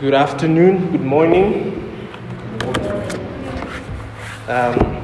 [0.00, 1.74] Good afternoon, good morning.
[4.46, 5.02] Um,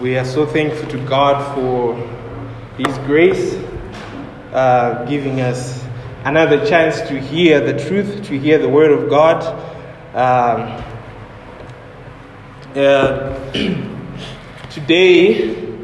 [0.00, 1.96] we are so thankful to God for
[2.78, 3.54] His grace,
[4.52, 5.84] uh, giving us
[6.22, 9.42] another chance to hear the truth, to hear the Word of God.
[10.14, 10.84] Um,
[12.76, 13.34] uh,
[14.70, 15.76] today,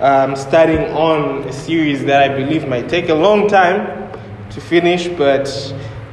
[0.00, 4.12] I'm starting on a series that I believe might take a long time
[4.50, 5.48] to finish, but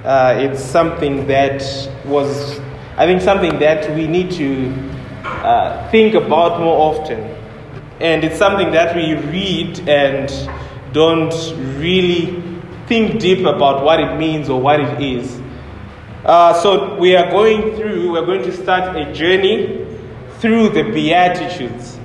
[0.06, 1.64] uh, it's something that
[2.06, 2.60] was,
[2.96, 4.72] I think, something that we need to
[5.26, 7.20] uh, think about more often.
[8.00, 10.32] And it's something that we read and
[10.94, 11.34] don't
[11.80, 12.44] really
[12.86, 15.42] think deep about what it means or what it is.
[16.24, 19.88] Uh, so we are going through, we're going to start a journey
[20.38, 22.00] through the Beatitudes.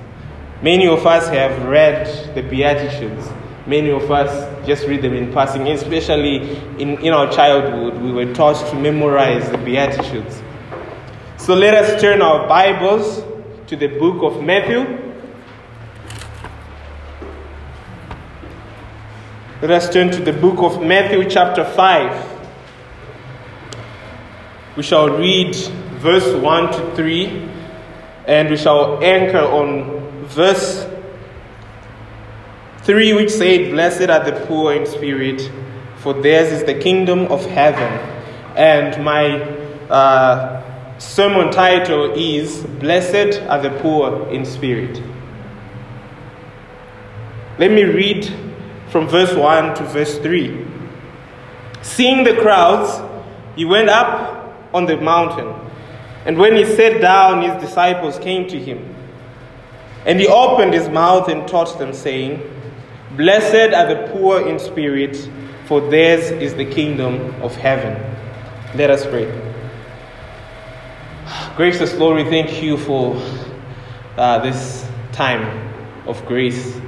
[0.63, 3.29] Many of us have read the Beatitudes.
[3.67, 8.01] Many of us just read them in passing, especially in, in our childhood.
[8.01, 10.43] We were taught to memorize the Beatitudes.
[11.37, 13.23] So let us turn our Bibles
[13.67, 14.79] to the book of Matthew.
[19.61, 22.39] Let us turn to the book of Matthew, chapter 5.
[24.77, 25.55] We shall read
[26.01, 27.49] verse 1 to 3,
[28.27, 30.87] and we shall anchor on verse
[32.83, 35.51] 3, which said, Blessed are the poor in spirit,
[35.99, 37.93] for theirs is the kingdom of heaven.
[38.57, 39.41] And my
[39.91, 45.03] uh, sermon title is Blessed are the poor in spirit.
[47.59, 48.33] Let me read
[48.89, 50.67] from verse 1 to verse 3.
[51.83, 53.01] Seeing the crowds,
[53.57, 55.55] he went up on the mountain.
[56.25, 58.95] And when he sat down, his disciples came to him.
[60.07, 62.41] And he opened his mouth and taught them, saying,
[63.17, 65.17] Blessed are the poor in spirit,
[65.67, 67.95] for theirs is the kingdom of heaven.
[68.77, 69.27] Let us pray.
[71.57, 73.17] Gracious Lord, we thank you for
[74.17, 75.45] uh, this time
[76.07, 76.81] of grace,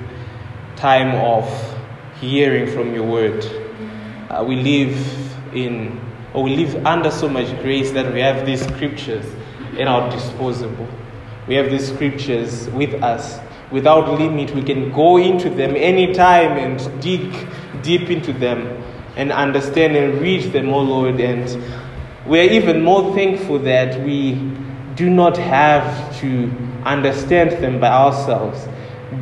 [0.76, 1.44] time of
[2.20, 3.44] hearing from your word.
[4.30, 6.00] Uh, we live in,
[6.34, 9.26] or we live under so much grace that we have these scriptures
[9.76, 10.88] in our disposable.
[11.48, 13.40] We have these scriptures with us
[13.72, 14.54] without limit.
[14.54, 17.32] We can go into them anytime and dig
[17.82, 18.82] deep into them
[19.16, 21.20] and understand and read them, oh Lord.
[21.20, 21.62] And
[22.26, 24.34] we're even more thankful that we
[24.94, 26.50] do not have to
[26.84, 28.68] understand them by ourselves,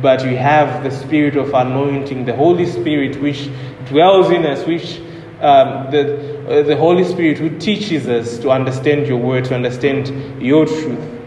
[0.01, 3.49] but we have the spirit of anointing, the Holy Spirit, which
[3.85, 4.99] dwells in us, which
[5.41, 10.41] um, the, uh, the Holy Spirit who teaches us to understand your word, to understand
[10.41, 11.19] your truth.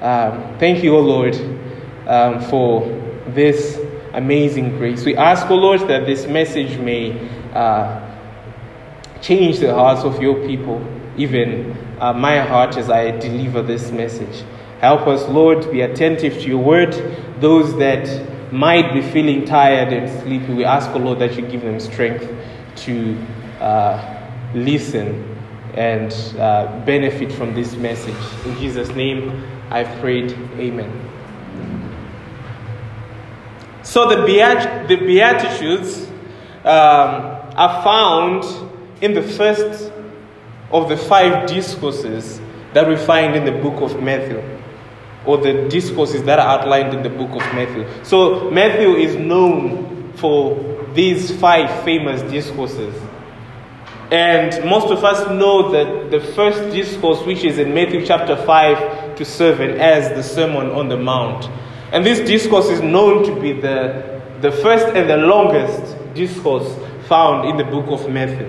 [0.00, 1.34] Um, thank you, O Lord,
[2.10, 2.84] um, for
[3.28, 3.78] this
[4.14, 5.04] amazing grace.
[5.04, 7.12] We ask, O Lord, that this message may
[7.54, 8.00] uh,
[9.22, 10.84] change the hearts of your people,
[11.16, 14.44] even uh, my heart as I deliver this message.
[14.80, 16.92] Help us, Lord, be attentive to your word.
[17.38, 21.60] Those that might be feeling tired and sleepy, we ask, O Lord, that you give
[21.60, 22.28] them strength
[22.76, 23.16] to
[23.60, 25.36] uh, listen
[25.74, 28.16] and uh, benefit from this message.
[28.44, 30.32] In Jesus' name, I've prayed.
[30.58, 31.19] Amen.
[33.82, 36.06] So the, Beat- the Beatitudes
[36.64, 38.44] um, are found
[39.00, 39.90] in the first
[40.70, 42.40] of the five discourses
[42.74, 44.42] that we find in the book of Matthew,
[45.26, 47.86] or the discourses that are outlined in the book of Matthew.
[48.04, 52.94] So Matthew is known for these five famous discourses.
[54.10, 59.16] And most of us know that the first discourse, which is in Matthew chapter 5
[59.16, 61.48] to 7, as the Sermon on the Mount.
[61.92, 66.72] And this discourse is known to be the, the first and the longest discourse
[67.08, 68.48] found in the book of Matthew.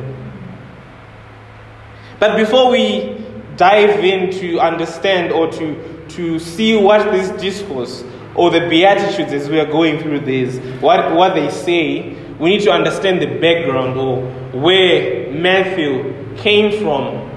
[2.19, 3.25] But before we
[3.57, 8.03] dive in to understand or to, to see what this discourse
[8.35, 12.61] or the Beatitudes as we are going through this, what, what they say, we need
[12.61, 14.21] to understand the background or
[14.51, 17.29] where Matthew came from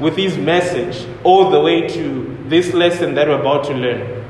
[0.00, 4.21] with his message all the way to this lesson that we're about to learn.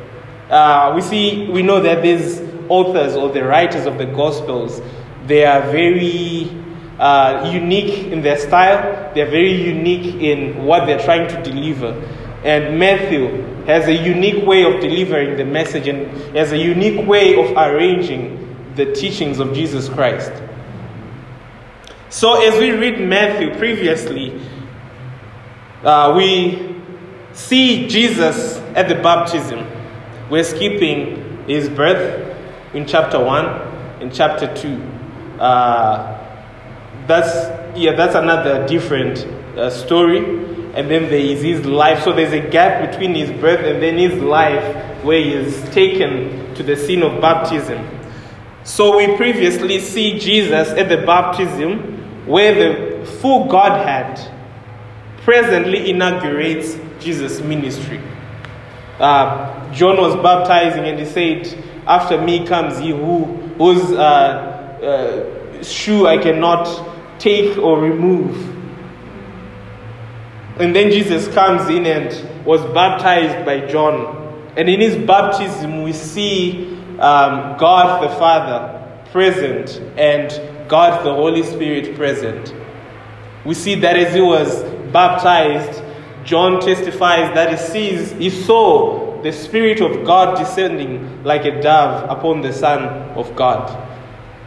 [0.52, 4.82] Uh, we see, we know that these authors or the writers of the Gospels,
[5.26, 6.50] they are very
[6.98, 9.10] uh, unique in their style.
[9.14, 11.92] They're very unique in what they're trying to deliver.
[12.44, 16.06] And Matthew has a unique way of delivering the message and
[16.36, 20.32] has a unique way of arranging the teachings of Jesus Christ.
[22.10, 24.38] So, as we read Matthew previously,
[25.82, 26.76] uh, we
[27.32, 29.66] see Jesus at the baptism.
[30.30, 32.36] We're skipping his birth
[32.74, 34.82] in chapter 1, in chapter 2.
[35.40, 36.18] Uh,
[37.06, 39.26] that's, yeah, that's another different
[39.56, 40.52] uh, story.
[40.74, 42.02] and then there is his life.
[42.02, 46.54] So there's a gap between his birth and then his life where he is taken
[46.54, 47.86] to the scene of baptism.
[48.64, 54.30] So we previously see Jesus at the baptism where the full Godhead
[55.18, 58.00] presently inaugurates Jesus' ministry.
[59.02, 61.58] Uh, John was baptizing and he said,
[61.88, 63.24] After me comes he who,
[63.58, 63.98] whose uh,
[65.58, 68.36] uh, shoe I cannot take or remove.
[70.60, 74.52] And then Jesus comes in and was baptized by John.
[74.56, 80.30] And in his baptism, we see um, God the Father present and
[80.68, 82.54] God the Holy Spirit present.
[83.44, 84.62] We see that as he was
[84.92, 85.82] baptized,
[86.24, 92.10] John testifies that he sees, he saw the Spirit of God descending like a dove
[92.10, 92.84] upon the Son
[93.16, 93.78] of God.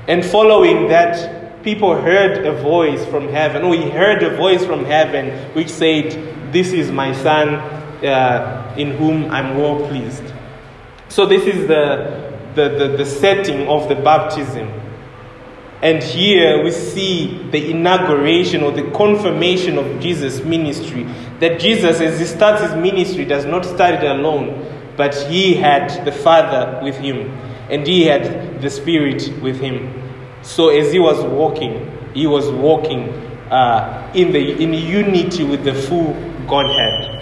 [0.07, 5.53] And following that, people heard a voice from heaven, he heard a voice from heaven
[5.55, 10.23] which said, This is my Son uh, in whom I'm well pleased.
[11.09, 14.69] So, this is the, the, the, the setting of the baptism.
[15.81, 21.03] And here we see the inauguration or the confirmation of Jesus' ministry.
[21.39, 26.05] That Jesus, as he starts his ministry, does not start it alone, but he had
[26.05, 27.29] the Father with him,
[27.69, 30.01] and he had the Spirit with him.
[30.41, 33.09] So as he was walking, he was walking
[33.51, 36.13] uh, in, the, in unity with the full
[36.47, 37.21] Godhead.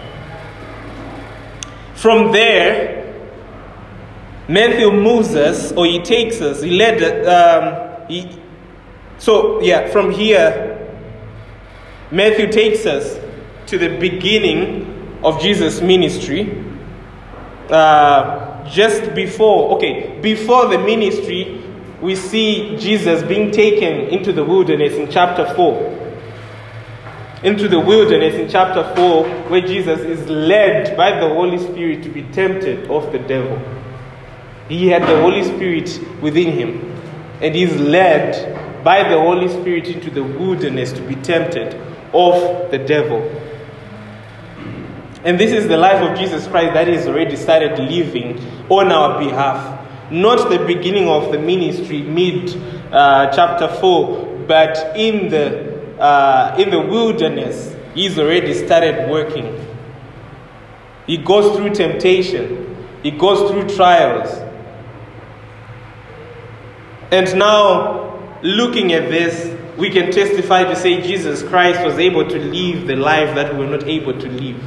[1.95, 3.01] From there,
[4.47, 8.07] Matthew moves us, or he takes us, he led, um,
[9.17, 10.73] so yeah, from here,
[12.11, 13.19] Matthew takes us
[13.67, 16.63] to the beginning of Jesus' ministry.
[17.69, 21.63] Uh, just before, okay, before the ministry,
[22.01, 26.01] we see Jesus being taken into the wilderness in chapter 4.
[27.43, 32.09] Into the wilderness in chapter 4, where Jesus is led by the Holy Spirit to
[32.09, 33.57] be tempted of the devil.
[34.69, 36.95] He had the Holy Spirit within him,
[37.41, 41.73] and he's led by the Holy Spirit into the wilderness to be tempted
[42.13, 43.21] of the devil.
[45.23, 48.39] And this is the life of Jesus Christ that He's already started living
[48.69, 49.79] on our behalf.
[50.11, 52.55] Not the beginning of the ministry, mid
[52.91, 59.65] uh, chapter 4, but in the, uh, in the wilderness, He's already started working.
[61.07, 64.29] He goes through temptation, He goes through trials.
[67.11, 68.12] And now,
[68.43, 72.95] looking at this, we can testify to say Jesus Christ was able to live the
[72.95, 74.61] life that we were not able to live,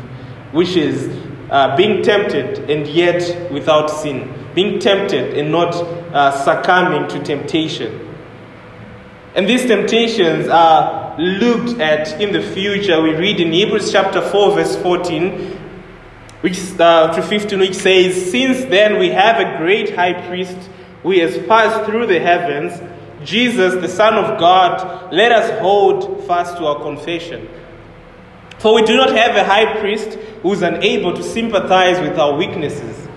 [0.53, 1.09] which is
[1.51, 8.03] uh, being tempted and yet without sin, being tempted and not uh, succumbing to temptation.
[9.37, 13.01] And these temptations are looked at in the future.
[13.01, 15.57] We read in Hebrews chapter 4, verse 14
[16.41, 20.57] which, uh, to 15, which says, Since then we have a great high priest
[21.03, 22.81] who has passed through the heavens,
[23.25, 27.49] Jesus, the Son of God, let us hold fast to our confession.
[28.59, 32.37] For we do not have a high priest who is unable to sympathize with our
[32.37, 33.09] weaknesses,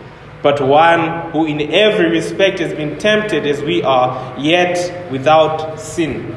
[0.42, 6.36] but one who in every respect has been tempted as we are, yet without sin.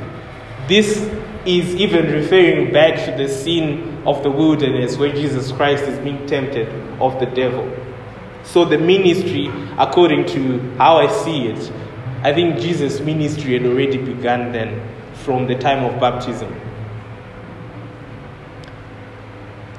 [0.69, 0.97] This
[1.45, 6.25] is even referring back to the scene of the wilderness where Jesus Christ is being
[6.27, 6.69] tempted
[7.01, 7.71] of the devil.
[8.45, 11.73] So, the ministry, according to how I see it,
[12.23, 14.81] I think Jesus' ministry had already begun then
[15.25, 16.55] from the time of baptism.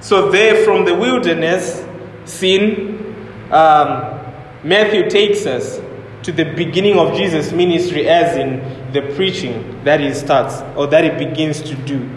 [0.02, 1.86] So, there from the wilderness
[2.26, 3.16] scene,
[3.52, 4.20] um,
[4.64, 5.80] Matthew takes us
[6.24, 11.04] to the beginning of Jesus' ministry, as in the preaching that he starts or that
[11.04, 12.10] he begins to do.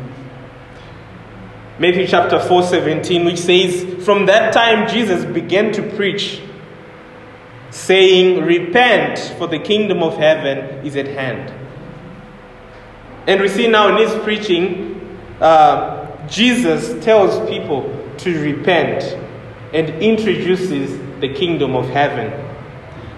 [1.79, 6.41] Matthew chapter 4 17, which says, From that time Jesus began to preach,
[7.71, 11.53] saying, Repent, for the kingdom of heaven is at hand.
[13.27, 19.03] And we see now in his preaching, uh, Jesus tells people to repent
[19.73, 22.33] and introduces the kingdom of heaven.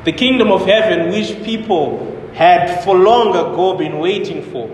[0.04, 4.70] The kingdom of heaven, which people had for long ago been waiting for.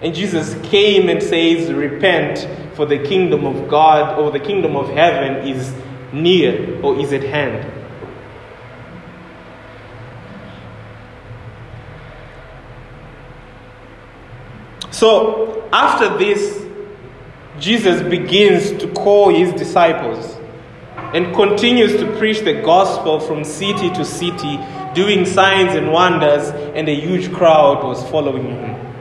[0.00, 4.88] And Jesus came and says, Repent, for the kingdom of God or the kingdom of
[4.90, 5.74] heaven is
[6.12, 7.77] near or is at hand.
[14.98, 16.66] So, after this,
[17.60, 20.36] Jesus begins to call his disciples
[21.14, 24.58] and continues to preach the gospel from city to city,
[24.94, 28.96] doing signs and wonders, and a huge crowd was following him.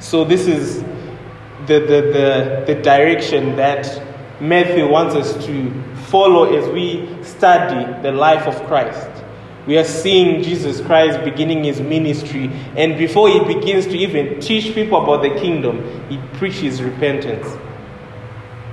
[0.00, 0.82] So, this is
[1.68, 4.02] the, the, the, the direction that
[4.40, 5.70] Matthew wants us to
[6.08, 9.17] follow as we study the life of Christ.
[9.68, 14.74] We are seeing Jesus Christ beginning his ministry, and before he begins to even teach
[14.74, 17.46] people about the kingdom, he preaches repentance.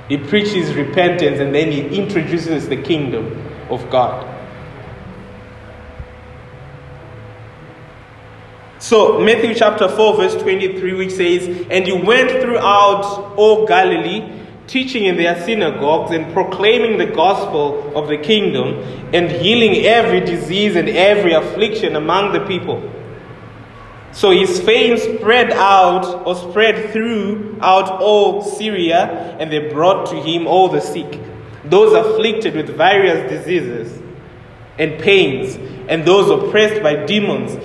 [0.08, 4.26] He preaches repentance and then he introduces the kingdom of God.
[8.80, 15.06] So, Matthew chapter 4, verse 23, which says, And he went throughout all Galilee, teaching
[15.06, 18.80] in their synagogues and proclaiming the gospel of the kingdom
[19.14, 22.92] and healing every disease and every affliction among the people.
[24.12, 30.48] So his fame spread out or spread throughout all Syria, and they brought to him
[30.48, 31.20] all the sick,
[31.66, 34.02] those afflicted with various diseases
[34.80, 35.58] and pains,
[35.90, 37.58] and those oppressed by demons,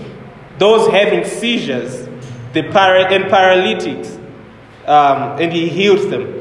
[0.58, 2.08] those having seizures,
[2.52, 4.16] the para- and paralytics,
[4.86, 6.39] um, and he healed them.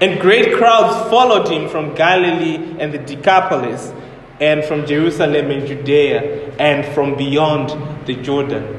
[0.00, 3.92] And great crowds followed him from Galilee and the Decapolis,
[4.40, 8.78] and from Jerusalem and Judea, and from beyond the Jordan.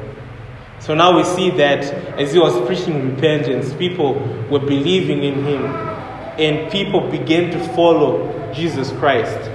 [0.79, 1.83] So now we see that
[2.19, 4.13] as he was preaching repentance, people
[4.49, 9.49] were believing in him, and people began to follow Jesus Christ.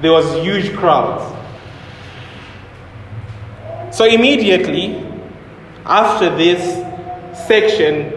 [0.00, 1.34] There was huge crowds.
[3.94, 5.04] So immediately
[5.84, 6.60] after this
[7.46, 8.12] section,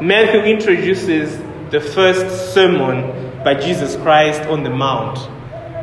[0.00, 1.38] Matthew introduces
[1.70, 5.18] the first sermon by Jesus Christ on the Mount,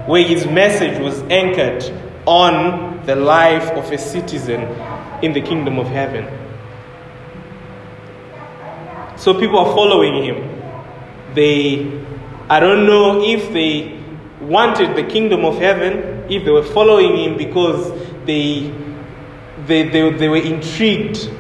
[0.08, 1.84] where his message was anchored
[2.26, 4.62] on the life of a citizen
[5.24, 6.28] in the kingdom of heaven.
[9.18, 10.62] So people are following him.
[11.34, 12.04] They,
[12.50, 14.04] I don't know if they
[14.42, 17.92] wanted the kingdom of heaven, if they were following him because
[18.26, 18.72] they,
[19.66, 21.32] they, they, they were intrigued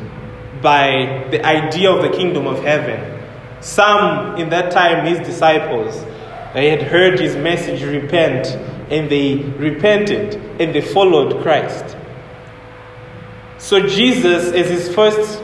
[0.62, 3.17] by the idea of the kingdom of heaven.
[3.62, 6.04] Some in that time, his disciples,
[6.54, 8.48] they had heard his message, repent,
[8.90, 11.98] and they repented and they followed Christ.
[13.58, 15.42] So Jesus is his first,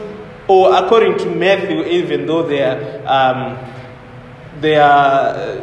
[0.48, 3.58] or according to Matthew, even though there um,
[4.60, 5.60] there are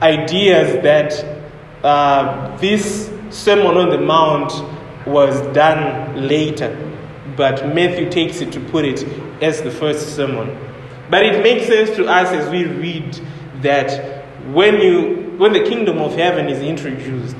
[0.00, 1.24] ideas that
[1.84, 4.52] uh, this Sermon on the Mount
[5.06, 6.76] was done later,
[7.36, 9.02] but Matthew takes it to put it
[9.42, 10.67] as the first sermon.
[11.10, 13.18] But it makes sense to us as we read
[13.62, 17.36] that when you when the kingdom of heaven is introduced,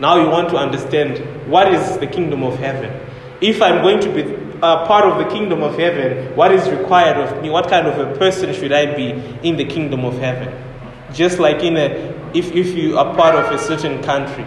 [0.00, 1.18] now you want to understand
[1.48, 2.92] what is the kingdom of heaven.
[3.40, 4.22] If I'm going to be
[4.56, 7.50] a part of the kingdom of heaven, what is required of me?
[7.50, 9.10] What kind of a person should I be
[9.48, 10.52] in the kingdom of heaven?
[11.12, 11.88] Just like in a,
[12.34, 14.44] if, if you are part of a certain country,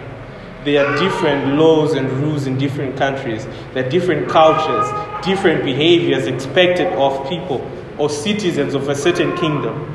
[0.64, 3.46] there are different laws and rules in different countries.
[3.72, 7.66] There are different cultures, different behaviors expected of people
[8.00, 9.94] or citizens of a certain kingdom.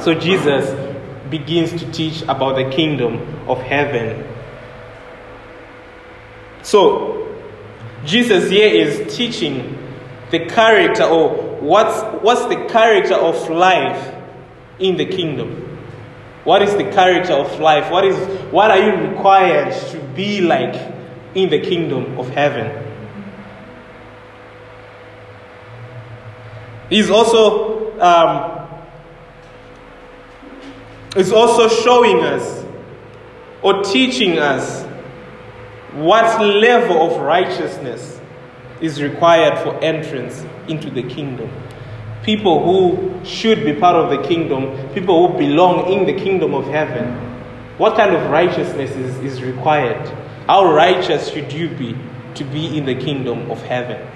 [0.00, 0.68] So Jesus
[1.30, 4.26] begins to teach about the kingdom of heaven.
[6.62, 7.34] So,
[8.04, 9.78] Jesus here is teaching
[10.30, 14.14] the character or what's, what's the character of life
[14.78, 15.78] in the kingdom.
[16.44, 17.90] What is the character of life?
[17.90, 18.16] What, is,
[18.52, 20.74] what are you required to be like
[21.34, 22.83] in the kingdom of heaven?
[26.90, 28.68] He's also, um,
[31.16, 32.64] he's also showing us
[33.62, 34.84] or teaching us
[35.92, 38.20] what level of righteousness
[38.80, 41.50] is required for entrance into the kingdom.
[42.22, 46.66] People who should be part of the kingdom, people who belong in the kingdom of
[46.66, 47.12] heaven,
[47.78, 50.06] what kind of righteousness is, is required?
[50.46, 51.96] How righteous should you be
[52.34, 54.06] to be in the kingdom of heaven?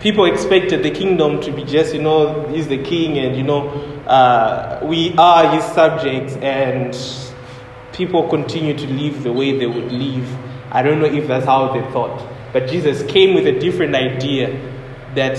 [0.00, 3.68] People expected the kingdom to be just, you know, he's the king and, you know,
[4.06, 6.96] uh, we are his subjects and
[7.92, 10.28] people continue to live the way they would live.
[10.70, 12.24] I don't know if that's how they thought.
[12.52, 14.50] But Jesus came with a different idea
[15.14, 15.38] that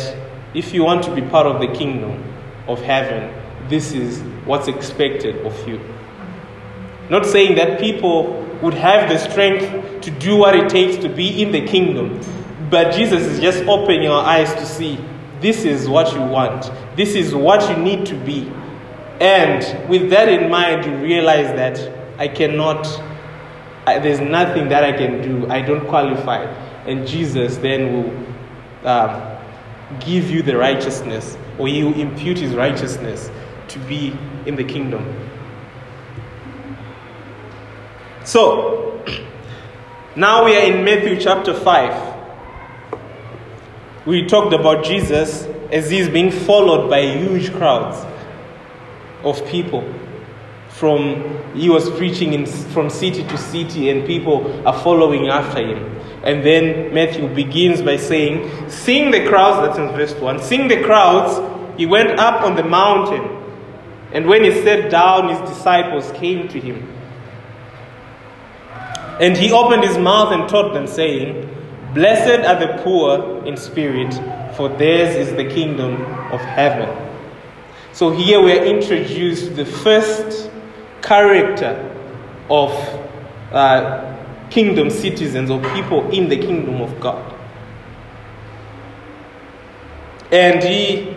[0.54, 2.24] if you want to be part of the kingdom
[2.68, 3.34] of heaven,
[3.70, 5.80] this is what's expected of you.
[7.10, 11.42] Not saying that people would have the strength to do what it takes to be
[11.42, 12.20] in the kingdom,
[12.70, 15.00] but Jesus is just opening your eyes to see
[15.42, 18.52] this is what you want, this is what you need to be.
[19.22, 22.86] And with that in mind, you realize that I cannot,
[23.86, 26.44] I, there's nothing that I can do, I don't qualify.
[26.86, 29.38] And Jesus then will um,
[30.00, 33.32] give you the righteousness, or He will impute His righteousness
[33.70, 35.06] to be in the kingdom.
[38.26, 39.04] So,
[40.16, 42.09] now we are in Matthew chapter 5.
[44.10, 48.04] We talked about Jesus as he's being followed by huge crowds.
[49.24, 49.84] of people.
[50.70, 55.96] From he was preaching in, from city to city, and people are following after him.
[56.24, 60.82] And then Matthew begins by saying, Seeing the crowds, that's in verse 1, seeing the
[60.82, 63.24] crowds, he went up on the mountain.
[64.12, 66.92] And when he sat down, his disciples came to him.
[69.20, 71.59] And he opened his mouth and taught them, saying,
[71.94, 74.14] Blessed are the poor in spirit,
[74.56, 75.96] for theirs is the kingdom
[76.32, 76.90] of heaven.
[77.94, 80.52] So here we are introduced to the first
[81.02, 81.86] character
[82.50, 82.72] of
[83.52, 84.16] uh,
[84.50, 87.36] kingdom citizens or people in the kingdom of God.
[90.32, 91.16] And he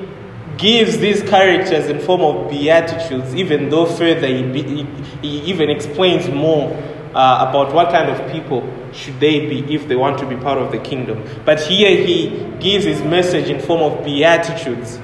[0.57, 4.83] gives these characters in form of beatitudes, even though further he, he,
[5.21, 6.73] he even explains more
[7.14, 10.59] uh, about what kind of people should they be if they want to be part
[10.59, 11.25] of the kingdom.
[11.45, 12.29] But here he
[12.61, 15.01] gives his message in form of beatitudes.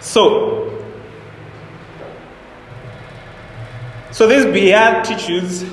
[0.00, 0.84] So,
[4.10, 5.64] so these beatitudes,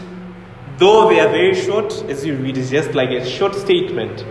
[0.78, 4.26] though they are very short, as you read, it's just like a short statement.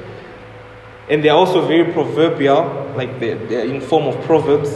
[1.11, 4.71] And they're also very proverbial, like they're, they're in form of proverbs.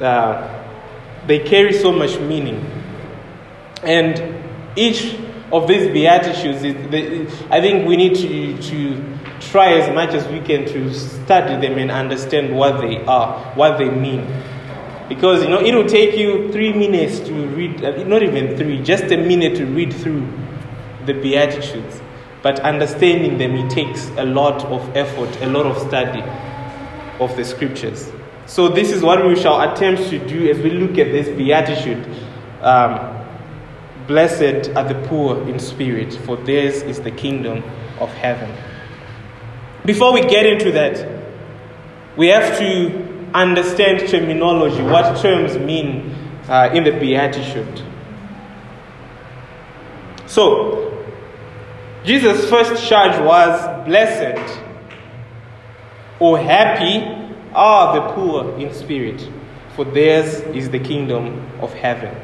[0.00, 0.64] Uh,
[1.26, 2.81] they carry so much meaning.
[3.82, 4.42] And
[4.76, 5.16] each
[5.52, 6.64] of these beatitudes,
[7.50, 11.78] I think we need to, to try as much as we can to study them
[11.78, 14.26] and understand what they are, what they mean.
[15.08, 18.80] Because you know it will take you three minutes to read, uh, not even three,
[18.82, 20.26] just a minute to read through
[21.04, 22.00] the beatitudes.
[22.42, 26.22] But understanding them, it takes a lot of effort, a lot of study
[27.20, 28.10] of the scriptures.
[28.46, 32.04] So, this is what we shall attempt to do as we look at this beatitude.
[32.60, 33.21] Um,
[34.06, 37.62] Blessed are the poor in spirit, for theirs is the kingdom
[38.00, 38.50] of heaven.
[39.84, 41.22] Before we get into that,
[42.16, 46.14] we have to understand terminology, what terms mean
[46.48, 47.82] uh, in the beatitude.
[50.26, 51.04] So,
[52.04, 54.60] Jesus' first charge was blessed
[56.18, 57.22] or happy
[57.54, 59.28] are the poor in spirit,
[59.76, 62.14] for theirs is the kingdom of heaven.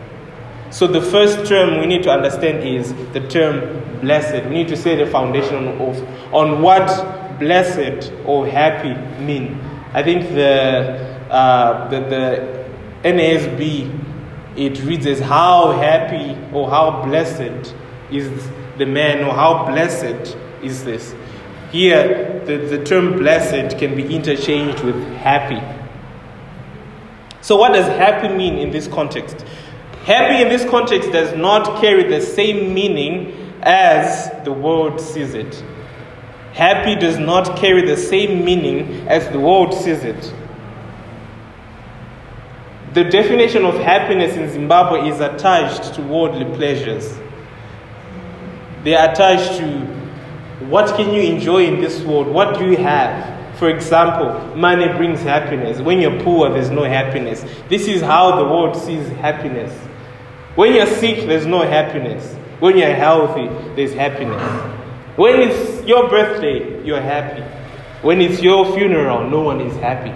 [0.70, 4.44] So, the first term we need to understand is the term blessed.
[4.44, 9.60] We need to say the foundation of on what blessed or happy mean.
[9.94, 13.98] I think the, uh, the, the NASB
[14.58, 17.74] it reads as how happy or how blessed
[18.10, 21.14] is the man or how blessed is this.
[21.70, 25.62] Here, the, the term blessed can be interchanged with happy.
[27.40, 29.44] So, what does happy mean in this context?
[30.08, 35.62] Happy in this context does not carry the same meaning as the world sees it.
[36.54, 40.32] Happy does not carry the same meaning as the world sees it.
[42.94, 47.14] The definition of happiness in Zimbabwe is attached to worldly pleasures.
[48.84, 49.80] They are attached to
[50.70, 52.28] what can you enjoy in this world?
[52.28, 53.58] What do you have?
[53.58, 55.82] For example, money brings happiness.
[55.82, 57.44] When you're poor, there's no happiness.
[57.68, 59.78] This is how the world sees happiness.
[60.54, 62.34] When you're sick, there's no happiness.
[62.60, 64.42] When you're healthy, there's happiness.
[65.16, 67.42] When it's your birthday, you're happy.
[68.02, 70.14] When it's your funeral, no one is happy.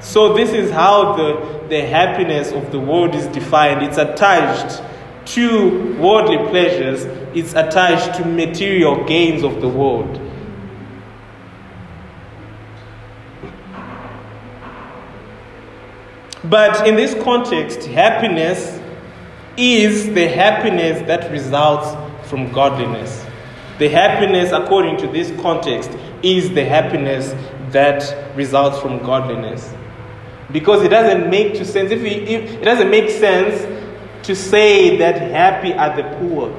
[0.00, 3.82] So, this is how the, the happiness of the world is defined.
[3.82, 4.82] It's attached
[5.26, 10.20] to worldly pleasures, it's attached to material gains of the world.
[16.44, 18.80] But in this context, happiness
[19.56, 21.88] is the happiness that results
[22.28, 23.24] from godliness.
[23.78, 25.90] The happiness, according to this context,
[26.22, 27.34] is the happiness
[27.72, 29.72] that results from godliness.
[30.52, 31.90] Because it doesn't make sense.
[31.90, 33.62] If, if it doesn't make sense
[34.26, 36.54] to say that happy are the poor,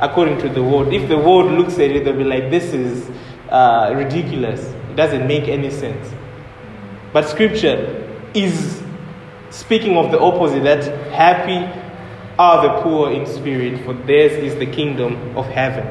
[0.00, 0.92] according to the world.
[0.92, 3.10] If the world looks at it, they'll be like, this is
[3.50, 4.60] uh, ridiculous.
[4.90, 6.12] It doesn't make any sense.
[7.12, 8.82] But scripture is
[9.50, 11.56] speaking of the opposite that happy
[12.38, 15.86] are the poor in spirit, for theirs is the kingdom of heaven.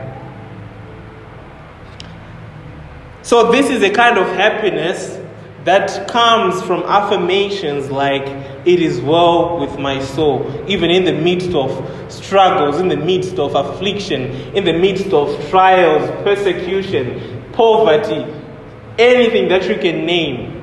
[3.22, 5.20] So, this is a kind of happiness
[5.66, 8.26] that comes from affirmations like,
[8.66, 11.70] It is well with my soul, even in the midst of
[12.10, 18.26] struggles, in the midst of affliction, in the midst of trials, persecution, poverty,
[18.98, 20.57] anything that you can name.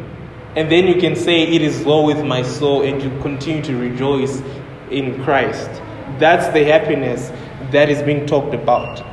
[0.57, 3.77] And then you can say, It is well with my soul, and you continue to
[3.77, 4.41] rejoice
[4.91, 5.69] in Christ.
[6.19, 7.33] That's the happiness
[7.73, 9.05] that is being talked about.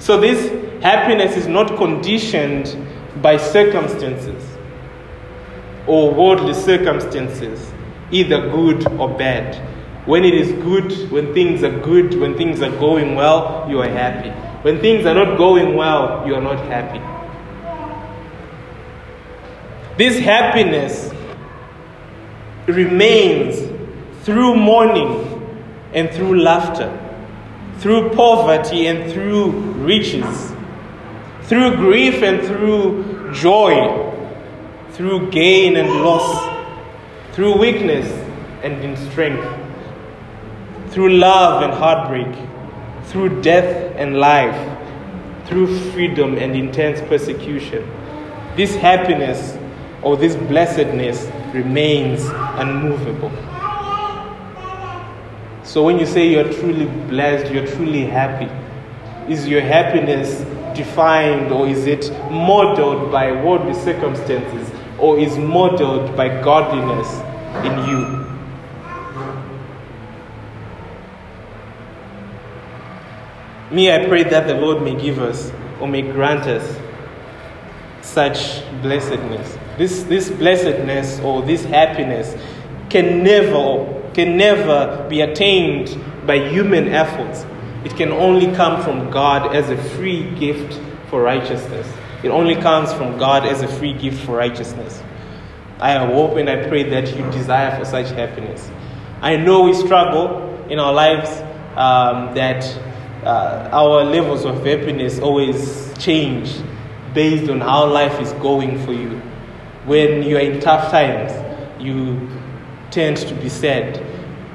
[0.00, 0.50] So, this
[0.82, 2.76] happiness is not conditioned
[3.22, 4.44] by circumstances
[5.86, 7.72] or worldly circumstances,
[8.10, 9.56] either good or bad.
[10.06, 13.88] When it is good, when things are good, when things are going well, you are
[13.88, 14.30] happy.
[14.62, 17.17] When things are not going well, you are not happy.
[19.98, 21.12] This happiness
[22.68, 23.58] remains
[24.22, 25.58] through mourning
[25.92, 26.88] and through laughter,
[27.78, 30.52] through poverty and through riches,
[31.42, 34.14] through grief and through joy,
[34.92, 36.46] through gain and loss,
[37.32, 38.06] through weakness
[38.62, 39.44] and in strength,
[40.90, 42.36] through love and heartbreak,
[43.06, 44.78] through death and life,
[45.48, 47.84] through freedom and intense persecution.
[48.54, 49.57] This happiness
[50.08, 52.24] or this blessedness remains
[52.58, 53.30] unmovable.
[55.62, 58.48] So when you say you're truly blessed, you're truly happy,
[59.30, 60.38] is your happiness
[60.74, 67.12] defined or is it modeled by worldly circumstances or is modeled by godliness
[67.66, 68.18] in you?
[73.70, 76.78] Me, I pray that the Lord may give us or may grant us
[78.00, 79.58] such blessedness.
[79.78, 82.36] This, this blessedness or this happiness
[82.90, 87.46] can never, can never be attained by human efforts.
[87.84, 91.86] It can only come from God as a free gift for righteousness.
[92.22, 95.00] It only comes from God as a free gift for righteousness.
[95.78, 98.68] I hope and I pray that you desire for such happiness.
[99.20, 101.30] I know we struggle in our lives
[101.76, 102.64] um, that
[103.24, 106.52] uh, our levels of happiness always change
[107.14, 109.22] based on how life is going for you.
[109.88, 111.32] When you are in tough times,
[111.82, 112.28] you
[112.90, 113.96] tend to be sad.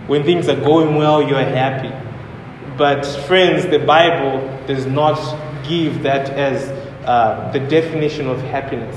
[0.07, 1.91] When things are going well, you are happy.
[2.77, 5.17] But, friends, the Bible does not
[5.67, 6.69] give that as
[7.07, 8.95] uh, the definition of happiness.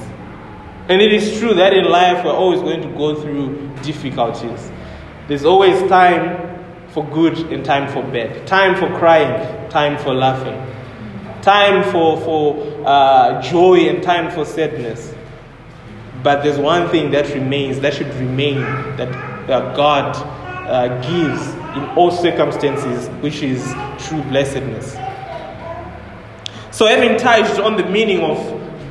[0.90, 4.70] And it is true that in life we're always going to go through difficulties.
[5.28, 10.54] There's always time for good and time for bad, time for crying, time for laughing,
[11.40, 15.15] time for, for uh, joy and time for sadness.
[16.22, 18.60] But there's one thing that remains, that should remain,
[18.96, 19.08] that
[19.50, 20.16] uh, God
[20.66, 23.62] uh, gives in all circumstances, which is
[23.98, 24.92] true blessedness.
[26.70, 28.36] So, having touched on the meaning of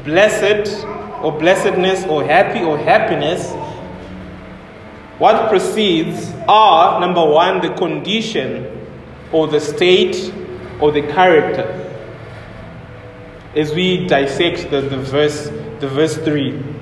[0.06, 0.86] blessed
[1.22, 3.52] or blessedness or happy or happiness,
[5.18, 8.88] what precedes are number one, the condition
[9.32, 10.34] or the state
[10.80, 11.82] or the character.
[13.56, 15.46] As we dissect the, the verse,
[15.80, 16.75] the verse 3.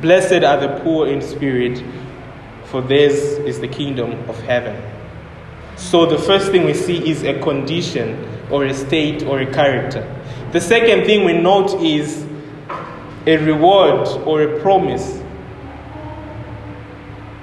[0.00, 1.82] Blessed are the poor in spirit,
[2.64, 3.14] for theirs
[3.46, 4.80] is the kingdom of heaven.
[5.76, 10.02] So the first thing we see is a condition or a state or a character.
[10.52, 12.24] The second thing we note is
[13.26, 15.22] a reward or a promise.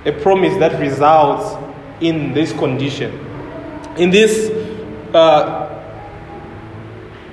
[0.05, 1.55] A promise that results
[2.01, 3.11] in this condition.
[3.97, 4.49] In this
[5.13, 5.69] uh,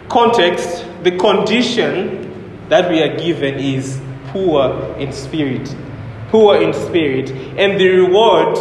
[0.08, 4.00] context, the condition that we are given is
[4.32, 5.74] poor in spirit.
[6.28, 7.30] Poor in spirit.
[7.58, 8.56] And the reward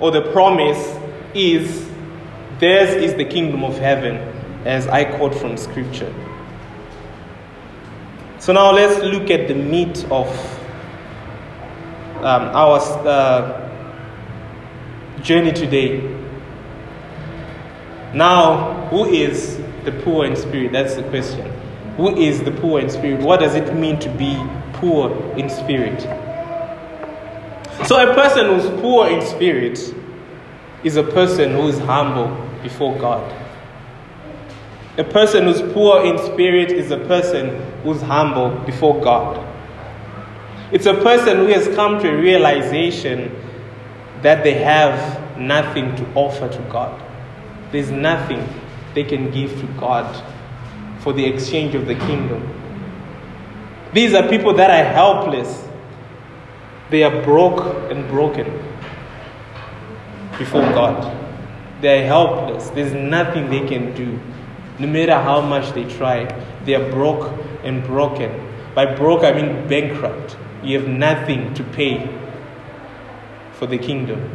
[0.00, 0.98] or the promise
[1.34, 1.88] is
[2.58, 4.16] theirs is the kingdom of heaven,
[4.66, 6.12] as I quote from scripture.
[8.38, 10.28] So now let's look at the meat of
[12.18, 13.62] um, our uh,
[15.22, 16.00] journey today.
[18.14, 20.72] Now, who is the poor in spirit?
[20.72, 21.50] That's the question.
[21.96, 23.20] Who is the poor in spirit?
[23.20, 24.36] What does it mean to be
[24.80, 26.00] poor in spirit?
[27.86, 29.78] So, a person who's poor in spirit
[30.82, 32.28] is a person who is humble
[32.62, 33.32] before God.
[34.98, 39.42] A person who's poor in spirit is a person who's humble before God.
[40.72, 43.30] It's a person who has come to a realization
[44.22, 47.00] that they have nothing to offer to God.
[47.72, 48.48] There's nothing
[48.94, 50.24] they can give to God
[51.00, 52.55] for the exchange of the kingdom.
[53.92, 55.64] These are people that are helpless.
[56.90, 58.46] They are broke and broken
[60.38, 61.12] before God.
[61.80, 62.70] They are helpless.
[62.70, 64.20] There's nothing they can do.
[64.78, 66.24] No matter how much they try,
[66.64, 67.32] they are broke
[67.64, 68.30] and broken.
[68.74, 70.36] By broke, I mean bankrupt.
[70.62, 72.08] You have nothing to pay
[73.52, 74.30] for the kingdom.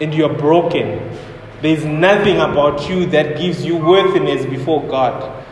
[0.00, 1.16] And you are broken.
[1.62, 5.44] There's nothing about you that gives you worthiness before God.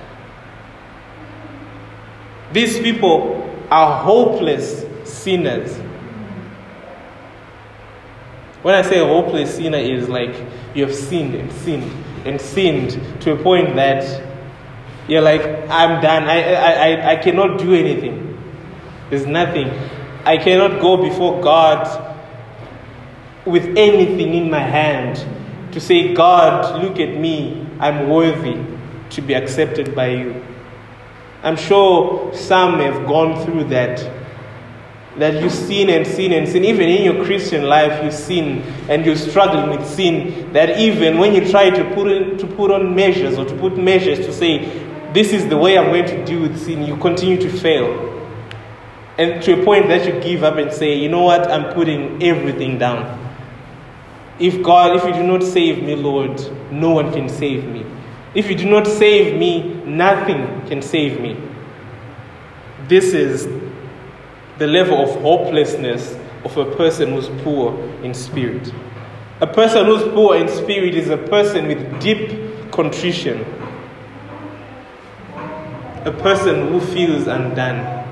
[2.55, 5.77] These people are hopeless sinners.
[8.63, 10.35] When I say a hopeless sinner, is like
[10.75, 11.93] you have sinned and sinned
[12.25, 14.35] and sinned to a point that
[15.07, 16.25] You're like, I'm done.
[16.25, 18.39] I, I, I, I cannot do anything.
[19.11, 19.69] There's nothing.
[20.25, 22.17] I cannot go before God
[23.45, 25.23] with anything in my hand
[25.73, 27.67] to say, God, look at me.
[27.81, 28.65] I'm worthy
[29.11, 30.44] to be accepted by you.
[31.45, 33.99] I'm sure some have gone through that.
[35.19, 36.65] That you sin and sin and sin.
[36.65, 40.53] Even in your Christian life, you sin and you're struggling with sin.
[40.55, 43.77] That even when you try to put, in, to put on measures or to put
[43.77, 44.65] measures to say,
[45.13, 48.11] this is the way I'm going to deal with sin, you continue to fail.
[49.19, 52.23] And to a point that you give up and say, you know what, I'm putting
[52.23, 53.21] everything down.
[54.41, 56.41] If God, if you do not save me, Lord,
[56.73, 57.87] no one can save me.
[58.35, 61.37] If you do not save me, nothing can save me.
[62.89, 63.47] This is
[64.59, 68.73] the level of hopelessness of a person who's poor in spirit.
[69.41, 73.45] A person who's poor in spirit is a person with deep contrition,
[76.05, 78.03] a person who feels undone.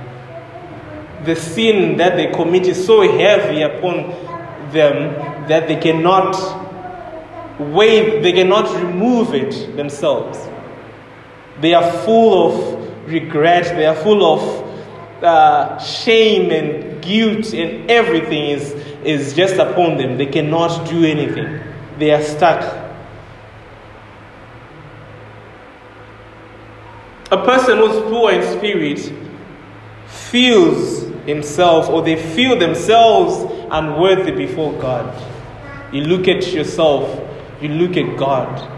[1.25, 4.11] The sin that they commit is so heavy upon
[4.73, 5.15] them
[5.49, 6.35] that they cannot
[7.63, 10.39] wave, they cannot remove it themselves.
[11.61, 18.51] They are full of regret, they are full of uh, shame and guilt, and everything
[18.51, 18.73] is,
[19.05, 20.19] is just upon them.
[20.19, 21.61] They cannot do anything,
[21.99, 22.81] they are stuck.
[27.31, 29.11] A person who's poor in spirit
[30.07, 35.15] feels himself or they feel themselves unworthy before God.
[35.93, 37.09] You look at yourself,
[37.63, 38.69] you look at God,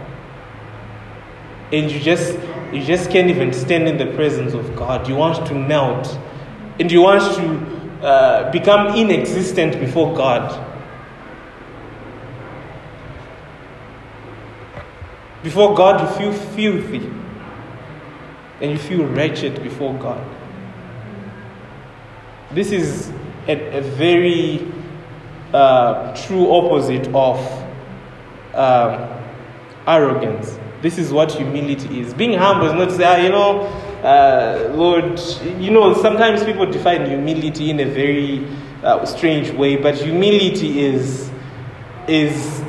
[1.73, 2.37] and you just
[2.71, 5.07] you just can't even stand in the presence of God.
[5.07, 6.17] You want to melt,
[6.79, 10.63] and you want to uh, become inexistent before God.
[15.41, 17.11] Before God, you feel filthy,
[18.61, 20.23] and you feel wretched before God.
[22.51, 23.11] This is
[23.47, 24.71] a, a very
[25.53, 27.64] uh, true opposite of
[28.55, 29.09] um,
[29.87, 30.57] arrogance.
[30.81, 32.13] This is what humility is.
[32.13, 33.61] Being humble is not to say, ah, you know,
[34.03, 35.19] uh, Lord,
[35.59, 38.47] you know, sometimes people define humility in a very
[38.83, 41.31] uh, strange way, but humility is,
[42.07, 42.61] is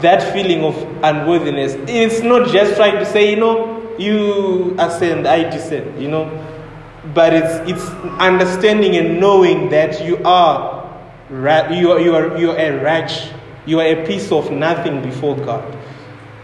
[0.00, 1.74] that feeling of unworthiness.
[1.88, 6.26] It's not just trying to say, you know, you ascend, I descend, you know,
[7.14, 10.80] but it's, it's understanding and knowing that you are
[11.30, 11.48] you
[11.92, 13.30] are, you are, you are a wretch.
[13.66, 15.76] You are a piece of nothing before God.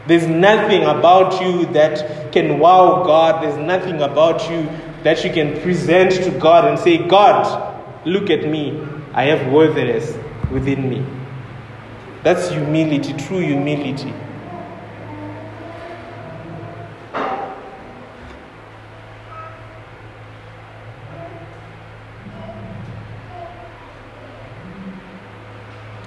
[0.07, 3.43] There's nothing about you that can wow God.
[3.43, 4.69] There's nothing about you
[5.03, 8.81] that you can present to God and say, God, look at me.
[9.13, 10.17] I have worthiness
[10.51, 11.05] within me.
[12.23, 14.13] That's humility, true humility.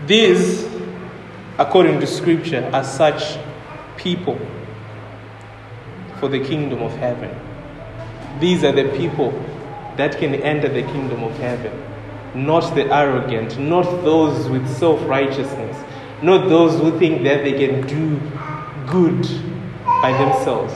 [0.05, 0.68] These,
[1.59, 3.37] according to Scripture, are such
[3.97, 4.39] people
[6.19, 7.29] for the kingdom of heaven.
[8.39, 9.31] These are the people
[9.97, 11.85] that can enter the kingdom of heaven.
[12.33, 15.75] Not the arrogant, not those with self righteousness,
[16.21, 18.17] not those who think that they can do
[18.87, 19.21] good
[20.01, 20.73] by themselves,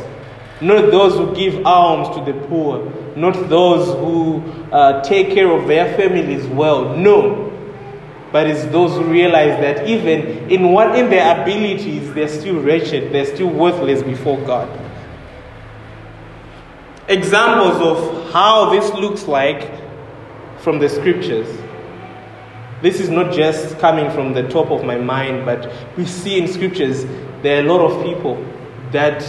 [0.59, 4.41] not those who give alms to the poor, not those who
[4.73, 6.97] uh, take care of their families well.
[6.97, 7.52] No,
[8.33, 13.13] but it's those who realize that even in what in their abilities they're still wretched,
[13.13, 14.67] they're still worthless before God.
[17.07, 19.69] Examples of how this looks like
[20.61, 21.47] from the scriptures.
[22.81, 26.47] This is not just coming from the top of my mind, but we see in
[26.47, 27.05] scriptures
[27.43, 28.43] there are a lot of people
[28.91, 29.21] that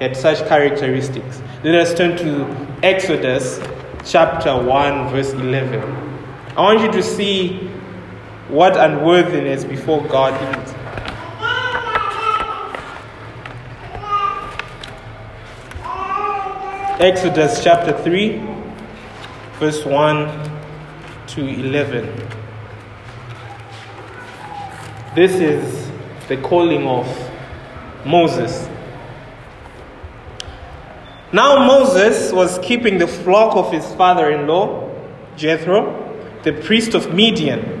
[0.00, 1.42] had such characteristics.
[1.62, 3.60] Let us turn to Exodus
[4.02, 5.82] chapter 1, verse 11.
[6.56, 7.70] I want you to see
[8.48, 10.74] what unworthiness before God is.
[17.00, 18.38] Exodus chapter 3,
[19.58, 20.50] verse 1
[21.26, 22.06] to 11.
[25.14, 25.90] This is
[26.28, 27.06] the calling of
[28.06, 28.68] Moses.
[31.32, 34.88] Now Moses was keeping the flock of his father in law,
[35.36, 36.02] Jethro,
[36.44, 37.75] the priest of Midian.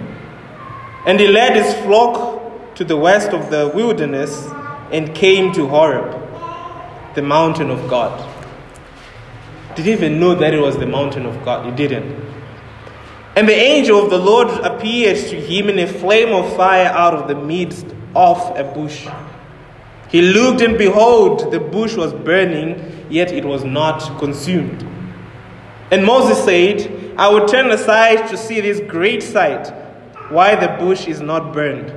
[1.06, 4.46] And he led his flock to the west of the wilderness
[4.92, 8.32] and came to Horeb, the mountain of God.
[9.76, 11.64] Didn't even know that it was the mountain of God.
[11.64, 12.24] He didn't.
[13.36, 17.14] And the angel of the Lord appeared to him in a flame of fire out
[17.14, 19.06] of the midst of a bush.
[20.08, 24.82] He looked, and behold, the bush was burning, yet it was not consumed.
[25.90, 29.72] And Moses said, I will turn aside to see this great sight,
[30.30, 31.90] why the bush is not burned.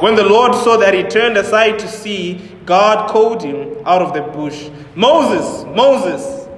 [0.00, 4.12] When the Lord saw that he turned aside to see, God called him out of
[4.12, 6.48] the bush, Moses, Moses.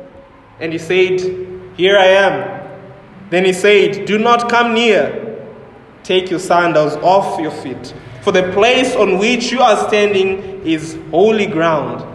[0.58, 1.20] And he said,
[1.76, 2.70] Here I am.
[3.30, 5.26] Then he said, Do not come near.
[6.02, 10.98] Take your sandals off your feet, for the place on which you are standing is
[11.10, 12.06] holy ground.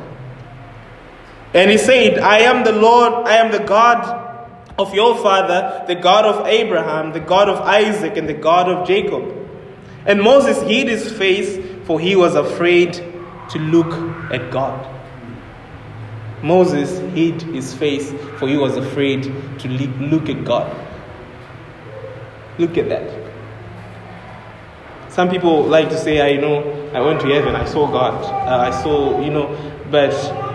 [1.54, 4.25] And he said, I am the Lord, I am the God
[4.78, 8.88] of your father, the God of Abraham, the God of Isaac, and the God of
[8.88, 9.34] Jacob.
[10.06, 13.92] And Moses hid his face, for he was afraid to look
[14.32, 14.92] at God.
[16.44, 19.24] Moses hid his face, for he was afraid
[19.60, 20.76] to look at God.
[22.58, 23.25] Look at that.
[25.16, 26.60] Some people like to say, I know,
[26.94, 29.48] I went to heaven, I saw God, uh, I saw, you know,
[29.90, 30.12] but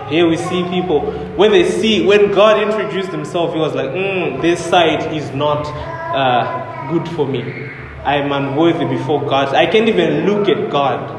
[0.07, 1.01] here we see people,
[1.35, 5.65] when they see, when God introduced himself, he was like, mm, this side is not
[5.65, 7.41] uh, good for me.
[8.03, 9.55] I am unworthy before God.
[9.55, 11.17] I can't even look at God.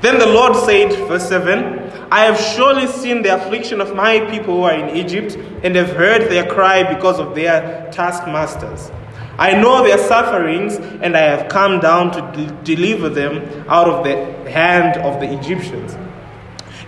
[0.00, 4.54] Then the Lord said, verse 7 I have surely seen the affliction of my people
[4.54, 8.90] who are in Egypt, and have heard their cry because of their taskmasters.
[9.38, 14.50] I know their sufferings, and I have come down to deliver them out of the
[14.50, 15.94] hand of the Egyptians,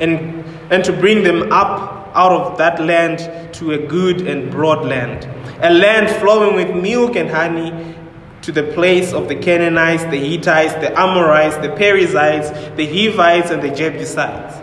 [0.01, 4.87] and, and to bring them up out of that land to a good and broad
[4.87, 5.29] land,
[5.63, 7.97] a land flowing with milk and honey
[8.43, 13.63] to the place of the Canaanites, the Hittites, the Amorites, the Perizzites, the Hivites, and
[13.63, 14.57] the Jebusites.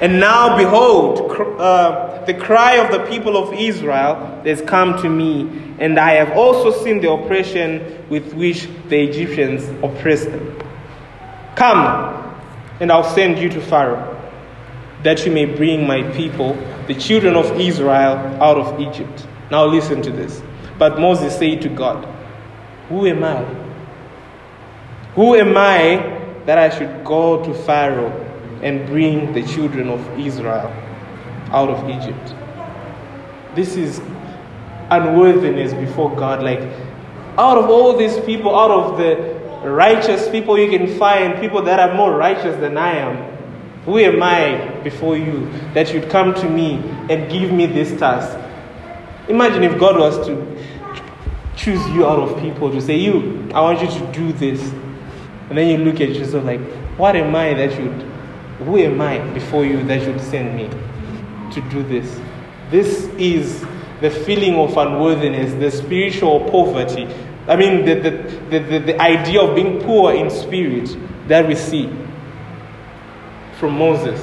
[0.00, 5.48] And now, behold, uh, the cry of the people of Israel has come to me,
[5.78, 10.62] and I have also seen the oppression with which the Egyptians oppressed them.
[11.56, 12.36] Come,
[12.80, 14.14] and I'll send you to Pharaoh,
[15.04, 16.52] that you may bring my people,
[16.86, 19.26] the children of Israel, out of Egypt.
[19.50, 20.42] Now, listen to this.
[20.76, 22.04] But Moses said to God,
[22.90, 23.42] who am I?
[25.14, 28.12] Who am I that I should go to Pharaoh
[28.62, 30.70] and bring the children of Israel
[31.52, 32.34] out of Egypt?
[33.54, 34.00] This is
[34.90, 36.42] unworthiness before God.
[36.42, 36.60] Like,
[37.38, 41.78] out of all these people, out of the righteous people you can find, people that
[41.80, 43.36] are more righteous than I am,
[43.84, 46.74] who am I before you that you'd come to me
[47.08, 48.38] and give me this task?
[49.28, 50.58] Imagine if God was to
[51.56, 54.62] choose you out of people to say, You, I want you to do this.
[55.48, 56.60] And then you look at yourself like,
[56.98, 58.02] What am I that you'd,
[58.64, 60.70] who am I before you that you'd send me
[61.52, 62.20] to do this?
[62.70, 63.64] This is
[64.00, 67.06] the feeling of unworthiness, the spiritual poverty.
[67.46, 70.94] I mean, the, the, the, the, idea of being poor in spirit
[71.28, 71.90] that we see
[73.58, 74.20] from Moses.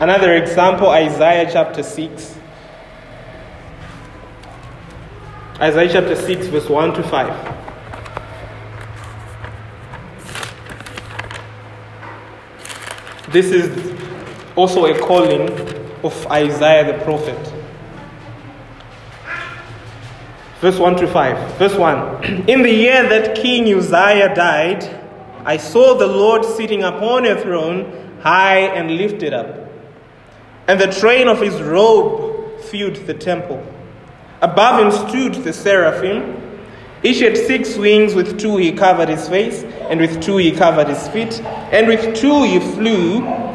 [0.00, 2.38] Another example, Isaiah chapter 6.
[5.60, 7.58] Isaiah chapter 6, verse 1 to 5.
[13.30, 13.94] This is
[14.56, 15.46] also a calling
[16.02, 17.54] of Isaiah the prophet.
[20.60, 21.56] Verse 1 to 5.
[21.56, 24.82] Verse 1 In the year that King Uzziah died,
[25.44, 29.70] I saw the Lord sitting upon a throne, high and lifted up,
[30.66, 33.64] and the train of his robe filled the temple.
[34.42, 36.36] Above him stood the seraphim.
[37.02, 40.88] Each had six wings, with two he covered his face, and with two he covered
[40.88, 41.40] his feet,
[41.72, 43.47] and with two he flew.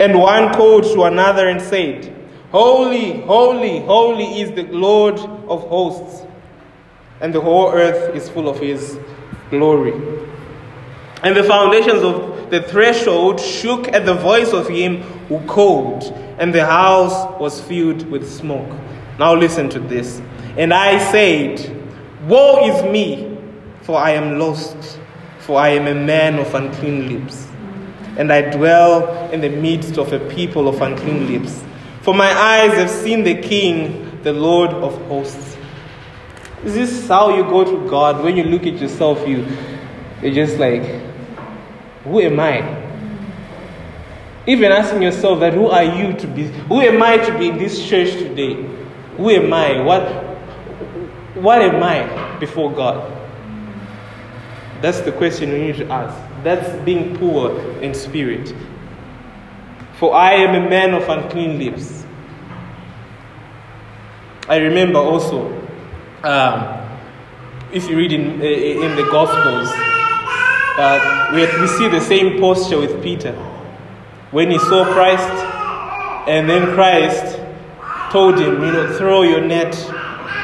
[0.00, 2.16] And one called to another and said,
[2.50, 6.26] Holy, holy, holy is the Lord of hosts,
[7.20, 8.98] and the whole earth is full of his
[9.50, 9.92] glory.
[11.22, 16.02] And the foundations of the threshold shook at the voice of him who called,
[16.38, 18.74] and the house was filled with smoke.
[19.18, 20.22] Now listen to this.
[20.56, 21.76] And I said,
[22.26, 23.38] Woe is me,
[23.82, 24.98] for I am lost,
[25.40, 27.46] for I am a man of unclean lips,
[28.20, 31.64] and I dwell in the midst of a people of unclean lips.
[32.02, 35.56] For my eyes have seen the King, the Lord of hosts.
[36.62, 38.22] Is this how you go to God?
[38.22, 39.46] When you look at yourself, you,
[40.20, 40.82] you're just like,
[42.04, 42.58] Who am I?
[44.46, 46.48] Even asking yourself that, Who are you to be?
[46.68, 48.52] Who am I to be in this church today?
[49.16, 49.80] Who am I?
[49.80, 50.02] What,
[51.36, 53.16] what am I before God?
[54.82, 56.29] That's the question we need to ask.
[56.42, 58.54] That's being poor in spirit.
[59.98, 62.04] For I am a man of unclean lips.
[64.48, 65.46] I remember also,
[66.24, 66.88] um,
[67.72, 69.68] if you read in, in the Gospels,
[70.78, 73.32] uh, we, we see the same posture with Peter.
[74.30, 75.28] When he saw Christ,
[76.26, 77.40] And then Christ
[78.12, 79.74] told him, you know, throw your net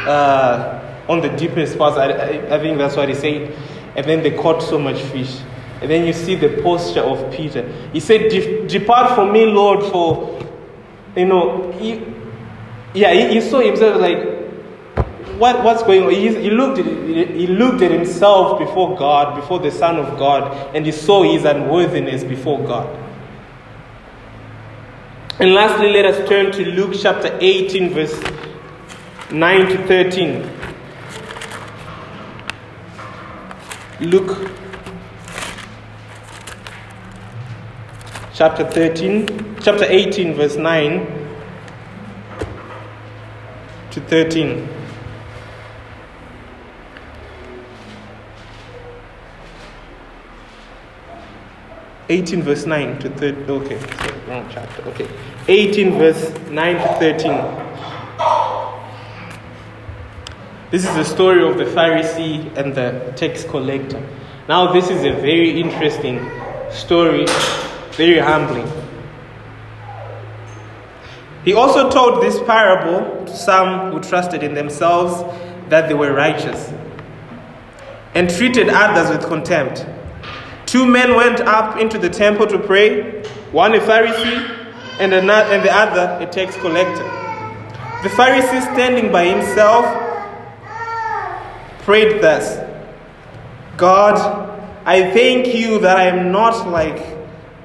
[0.06, 1.96] uh, on the deepest parts.
[1.96, 3.54] I, I, I think that's what he said.
[3.94, 5.38] And then they caught so much fish.
[5.80, 7.62] And then you see the posture of Peter.
[7.92, 8.30] He said,
[8.68, 10.40] Depart from me, Lord, for,
[11.14, 12.02] you know, he,
[12.94, 14.36] yeah, he, he saw himself like,
[15.38, 16.10] what, what's going on?
[16.10, 20.74] He, he, looked at, he looked at himself before God, before the Son of God,
[20.74, 22.88] and he saw his unworthiness before God.
[25.38, 28.18] And lastly, let us turn to Luke chapter 18, verse
[29.30, 30.50] 9 to 13.
[34.00, 34.50] Luke
[38.36, 41.06] chapter 13, chapter 18, verse 9
[43.92, 44.68] to 13.
[52.08, 53.50] Eighteen verse nine to thirteen.
[53.50, 54.80] Okay, sorry, wrong chapter.
[54.90, 55.08] Okay,
[55.48, 57.36] eighteen verse nine to thirteen.
[60.70, 64.00] This is the story of the Pharisee and the tax collector.
[64.48, 66.20] Now, this is a very interesting
[66.70, 67.26] story,
[67.96, 68.70] very humbling.
[71.44, 75.22] He also told this parable to some who trusted in themselves
[75.68, 76.72] that they were righteous
[78.14, 79.86] and treated others with contempt.
[80.66, 83.22] Two men went up into the temple to pray,
[83.52, 84.68] one a Pharisee
[84.98, 87.04] and, another, and the other a tax collector.
[88.02, 89.84] The Pharisee, standing by himself,
[91.84, 92.58] prayed thus
[93.76, 94.16] God,
[94.84, 97.15] I thank you that I am not like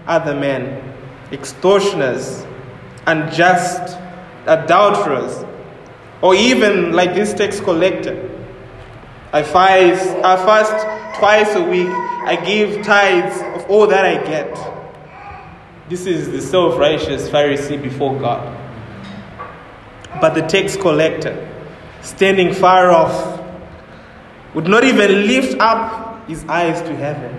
[0.08, 0.93] other men,
[1.32, 2.45] extortioners
[3.08, 3.97] unjust,
[4.45, 5.45] adulterers,
[6.22, 8.28] or even like this tax collector.
[9.34, 11.88] I fast, I fast twice a week.
[11.89, 14.54] I give tithes of all that I get.
[15.89, 18.58] This is the self righteous Pharisee before God.
[20.20, 21.36] But the tax collector,
[22.02, 23.41] standing far off,
[24.54, 27.34] would not even lift up his eyes to heaven,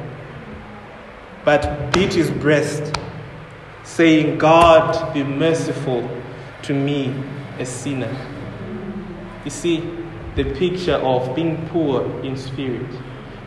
[1.44, 2.94] but beat his breast
[3.84, 6.08] saying, God, be merciful
[6.62, 7.14] to me,
[7.58, 8.14] a sinner.
[9.44, 9.80] You see,
[10.36, 12.86] the picture of being poor in spirit.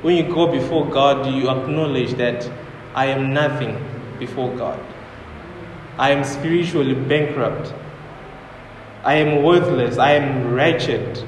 [0.02, 2.50] When you go before God, you acknowledge that
[2.94, 3.84] I am nothing
[4.20, 4.80] before God.
[5.98, 7.74] I am spiritually bankrupt.
[9.04, 9.98] I am worthless.
[9.98, 11.24] I am wretched.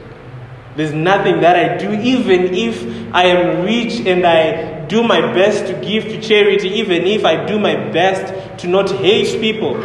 [0.75, 5.67] There's nothing that I do, even if I am rich and I do my best
[5.67, 9.75] to give to charity, even if I do my best to not hate people.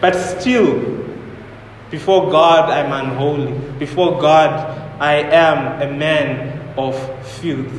[0.00, 0.94] But still,
[1.90, 3.52] before God, I'm unholy.
[3.78, 6.94] Before God, I am a man of
[7.38, 7.72] filth.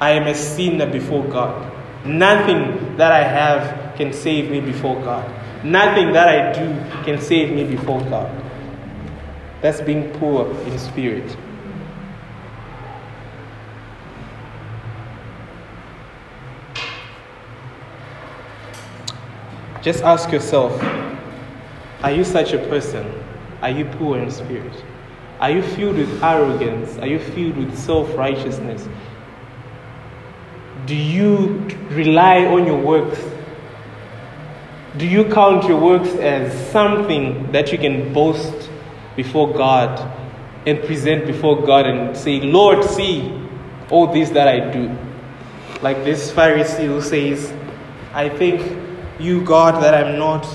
[0.00, 1.72] I am a sinner before God.
[2.04, 5.28] Nothing that I have can save me before God.
[5.64, 8.30] Nothing that I do can save me before God.
[9.60, 11.36] That's being poor in spirit.
[19.88, 20.78] Just ask yourself
[22.02, 23.10] are you such a person?
[23.62, 24.84] Are you poor in spirit?
[25.40, 26.98] Are you filled with arrogance?
[26.98, 28.86] Are you filled with self righteousness?
[30.84, 33.18] Do you rely on your works?
[34.98, 38.68] Do you count your works as something that you can boast
[39.16, 39.98] before God
[40.66, 43.32] and present before God and say, Lord, see
[43.88, 44.94] all this that I do?
[45.80, 47.54] Like this Pharisee who says,
[48.12, 48.87] I think
[49.18, 50.46] you, God, that I'm not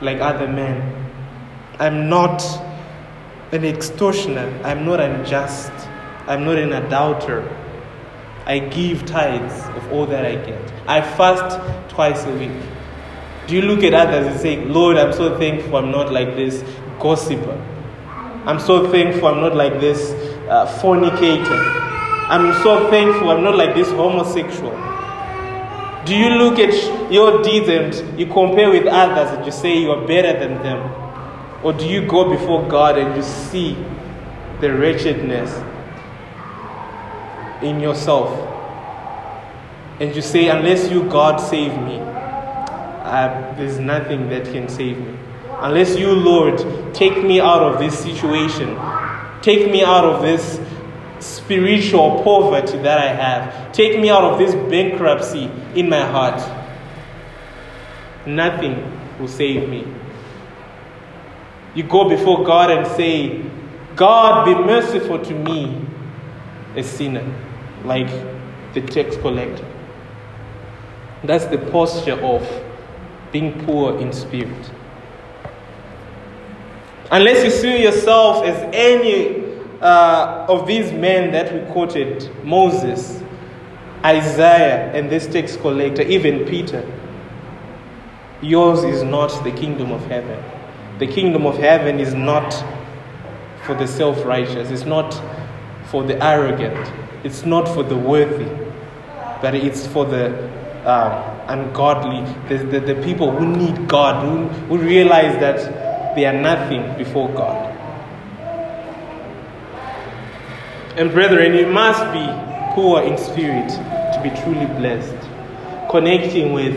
[0.00, 0.94] like other men.
[1.78, 2.42] I'm not
[3.52, 4.60] an extortioner.
[4.64, 5.72] I'm not unjust.
[6.26, 7.48] I'm not an adulterer.
[8.46, 10.72] I give tithes of all that I get.
[10.86, 11.58] I fast
[11.90, 12.50] twice a week.
[13.46, 16.62] Do you look at others and say, Lord, I'm so thankful I'm not like this
[16.98, 17.58] gossiper.
[18.44, 20.10] I'm so thankful I'm not like this
[20.48, 21.54] uh, fornicator.
[22.30, 24.87] I'm so thankful I'm not like this homosexual.
[26.08, 29.90] Do you look at your deeds and you compare with others and you say you
[29.90, 30.90] are better than them?
[31.62, 33.74] Or do you go before God and you see
[34.62, 35.54] the wretchedness
[37.62, 38.30] in yourself?
[40.00, 41.98] And you say, Unless you, God, save me,
[43.58, 45.14] there's nothing that can save me.
[45.60, 48.78] Unless you, Lord, take me out of this situation,
[49.42, 50.58] take me out of this
[51.20, 53.72] spiritual poverty that I have.
[53.72, 56.40] Take me out of this bankruptcy in my heart.
[58.26, 58.76] Nothing
[59.18, 59.86] will save me.
[61.74, 63.44] You go before God and say,
[63.96, 65.84] God, be merciful to me,
[66.76, 67.24] a sinner,
[67.84, 68.08] like
[68.74, 69.66] the tax collector.
[71.24, 72.46] That's the posture of
[73.32, 74.70] being poor in spirit.
[77.10, 79.47] Unless you see yourself as any
[79.80, 83.22] uh, of these men that we quoted Moses,
[84.04, 86.84] Isaiah, and this tax collector, even Peter.
[88.40, 90.42] Yours is not the kingdom of heaven.
[90.98, 92.52] The kingdom of heaven is not
[93.64, 95.12] for the self righteous, it's not
[95.86, 96.92] for the arrogant,
[97.24, 98.48] it's not for the worthy,
[99.40, 100.48] but it's for the
[100.84, 106.32] uh, ungodly, the, the, the, people who need God, who, who realize that they are
[106.32, 107.67] nothing before God.
[110.98, 115.14] And brethren, you must be poor in spirit to be truly blessed.
[115.88, 116.76] Connecting with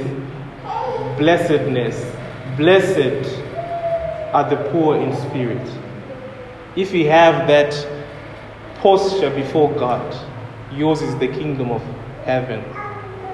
[1.18, 2.00] blessedness.
[2.56, 3.42] Blessed
[4.32, 5.68] are the poor in spirit.
[6.76, 7.74] If you have that
[8.76, 10.16] posture before God,
[10.72, 11.82] yours is the kingdom of
[12.24, 12.64] heaven.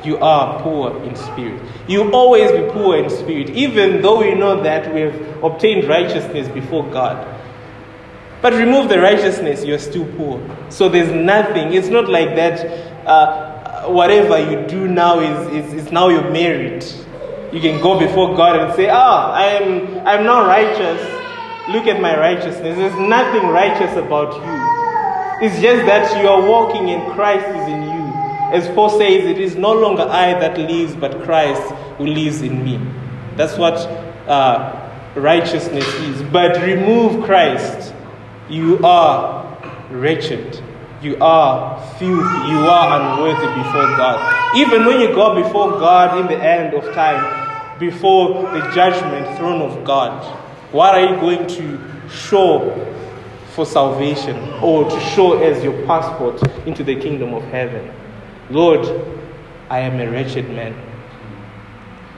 [0.06, 1.62] You are poor in spirit.
[1.90, 6.48] You always be poor in spirit, even though you know that we have obtained righteousness
[6.48, 7.37] before God.
[8.42, 10.40] But remove the righteousness, you're still poor.
[10.70, 11.74] So there's nothing.
[11.74, 13.08] It's not like that.
[13.08, 17.06] Uh, whatever you do now is, is, is now your merit.
[17.52, 21.02] You can go before God and say, Ah, oh, I am I'm not righteous.
[21.70, 22.78] Look at my righteousness.
[22.78, 25.46] There's nothing righteous about you.
[25.48, 27.98] It's just that you are walking and Christ is in you.
[28.52, 31.62] As Paul says, it is no longer I that lives, but Christ
[31.98, 32.80] who lives in me.
[33.36, 33.76] That's what
[34.28, 36.24] uh, righteousness is.
[36.24, 37.94] But remove Christ
[38.50, 39.58] you are
[39.92, 40.62] wretched.
[41.02, 42.50] You are filthy.
[42.50, 44.56] You are unworthy before God.
[44.58, 49.62] Even when you go before God in the end of time, before the judgment throne
[49.62, 50.24] of God,
[50.72, 52.74] what are you going to show
[53.54, 57.92] for salvation or to show as your passport into the kingdom of heaven?
[58.50, 58.86] Lord,
[59.70, 60.76] I am a wretched man.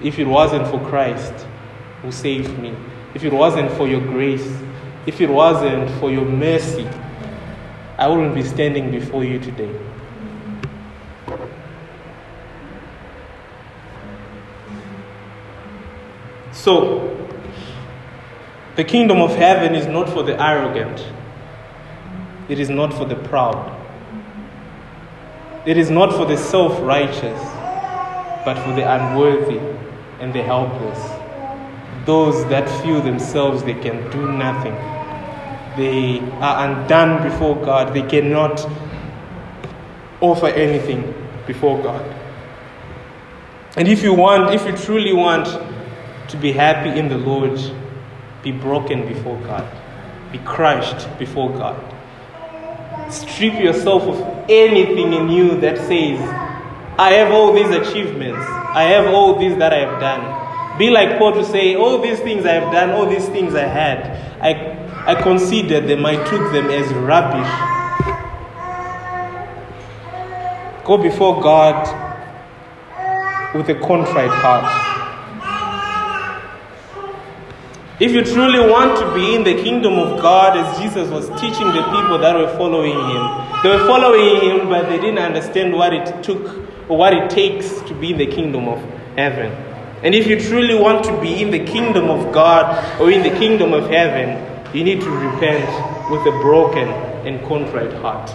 [0.01, 1.34] If it wasn't for Christ
[2.01, 2.75] who saved me,
[3.13, 4.47] if it wasn't for your grace,
[5.06, 6.88] if it wasn't for your mercy,
[7.97, 9.74] I wouldn't be standing before you today.
[16.52, 17.16] So,
[18.76, 21.06] the kingdom of heaven is not for the arrogant,
[22.47, 23.76] it is not for the proud,
[25.66, 27.41] it is not for the self righteous,
[28.45, 29.60] but for the unworthy
[30.20, 31.18] and the helpless
[32.10, 34.74] those that feel themselves they can do nothing.
[35.78, 37.93] They are undone before God.
[37.93, 38.68] They cannot
[40.20, 41.14] offer anything
[41.45, 42.03] before God.
[43.78, 45.45] And if you want, if you truly want
[46.30, 47.62] to be happy in the Lord,
[48.41, 49.70] be broken before God,
[50.32, 51.78] be crushed before God.
[53.14, 56.20] Strip yourself of anything in you that says,
[56.97, 60.49] I have all these achievements, I have all these that I have done.
[60.80, 63.65] Be like Paul to say, All these things I have done, all these things I
[63.65, 63.99] had,
[64.41, 67.51] I, I considered them, I took them as rubbish.
[70.86, 71.84] Go before God
[73.53, 74.88] with a contrite heart.
[77.99, 81.67] If you truly want to be in the kingdom of God, as Jesus was teaching
[81.67, 85.93] the people that were following him, they were following him, but they didn't understand what
[85.93, 86.57] it took
[86.89, 88.80] or what it takes to be in the kingdom of
[89.17, 89.68] heaven.
[90.04, 93.38] And if you truly want to be in the kingdom of God or in the
[93.38, 95.66] kingdom of heaven, you need to repent
[96.10, 96.88] with a broken
[97.28, 98.30] and contrite heart.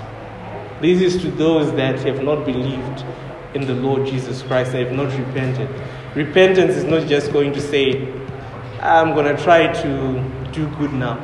[0.83, 3.05] This is to those that have not believed
[3.55, 5.69] in the Lord Jesus Christ, they have not repented.
[6.15, 8.13] Repentance is not just going to say,
[8.81, 11.19] I'm going to try to do good now,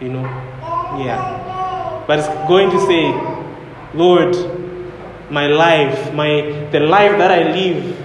[0.00, 0.22] you know?
[1.02, 2.04] Yeah.
[2.06, 3.10] But it's going to say,
[3.94, 4.36] Lord,
[5.30, 8.01] my life, my the life that I live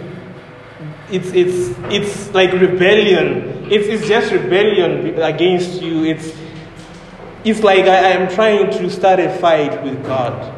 [1.10, 3.72] it's, it's, it's like rebellion.
[3.72, 6.04] It's, it's just rebellion against you.
[6.06, 6.36] It's,
[7.46, 10.54] it's like I, am trying to start a fight with God.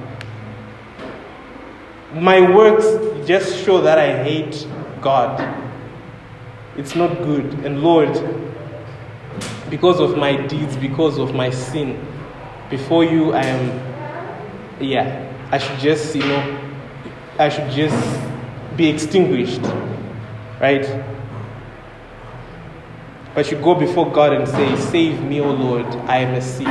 [2.13, 2.85] My works
[3.27, 4.67] just show that I hate
[5.01, 5.39] God.
[6.77, 7.45] It's not good.
[7.65, 8.13] And Lord,
[9.69, 12.03] because of my deeds, because of my sin,
[12.71, 16.59] before you I am, yeah, I should just, you know,
[17.37, 18.19] I should just
[18.75, 19.61] be extinguished.
[20.59, 20.85] Right?
[23.33, 26.69] But you go before God and say, Save me, O Lord, I am a sinner.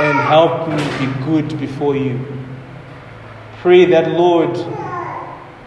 [0.00, 2.24] And help me be good before you.
[3.60, 4.56] Pray that, Lord,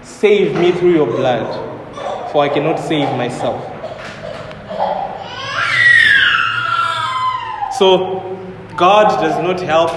[0.02, 3.64] save me through your blood, for I cannot save myself.
[7.78, 8.20] So,
[8.76, 9.92] God does not help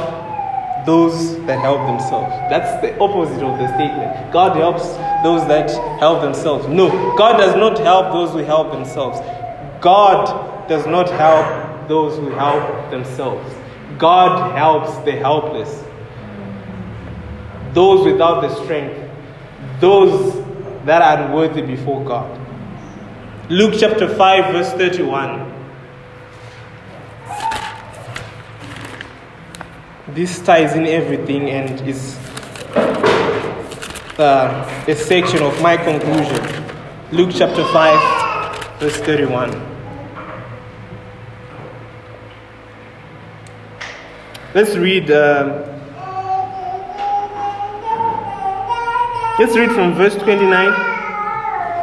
[0.85, 2.33] those that help themselves.
[2.51, 4.33] That's the opposite of the statement.
[4.33, 4.85] God helps
[5.23, 5.71] those that
[6.01, 6.67] help themselves.
[6.69, 9.19] No, God does not help those who help themselves.
[9.81, 13.55] God does not help those who help themselves.
[13.99, 15.85] God helps the helpless,
[17.73, 18.99] those without the strength,
[19.81, 20.35] those
[20.85, 22.41] that are unworthy before God.
[23.49, 25.53] Luke chapter 5, verse 31.
[30.09, 32.17] This ties in everything and is
[34.19, 36.65] uh, a section of my conclusion.
[37.13, 39.51] Luke chapter 5, verse 31.
[44.55, 45.11] Let's read.
[45.11, 45.67] Uh,
[49.39, 50.69] let's read from verse 29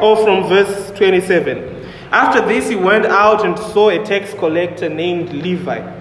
[0.02, 1.80] or from verse 27.
[2.12, 5.98] After this, he went out and saw a tax collector named Levi.